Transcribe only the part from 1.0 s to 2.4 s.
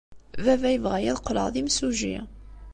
ad qqleɣ d imsujji.